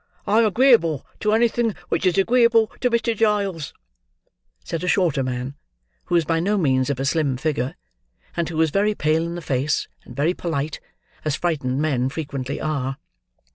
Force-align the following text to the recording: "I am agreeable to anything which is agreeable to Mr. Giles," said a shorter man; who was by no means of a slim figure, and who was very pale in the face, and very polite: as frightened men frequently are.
"I 0.25 0.39
am 0.39 0.45
agreeable 0.45 1.05
to 1.19 1.31
anything 1.31 1.75
which 1.89 2.07
is 2.07 2.17
agreeable 2.17 2.71
to 2.81 2.89
Mr. 2.89 3.15
Giles," 3.15 3.71
said 4.63 4.83
a 4.83 4.87
shorter 4.87 5.21
man; 5.21 5.53
who 6.05 6.15
was 6.15 6.25
by 6.25 6.39
no 6.39 6.57
means 6.57 6.89
of 6.89 6.99
a 6.99 7.05
slim 7.05 7.37
figure, 7.37 7.75
and 8.35 8.49
who 8.49 8.57
was 8.57 8.71
very 8.71 8.95
pale 8.95 9.23
in 9.23 9.35
the 9.35 9.43
face, 9.43 9.87
and 10.03 10.15
very 10.15 10.33
polite: 10.33 10.79
as 11.23 11.35
frightened 11.35 11.83
men 11.83 12.09
frequently 12.09 12.59
are. 12.59 12.97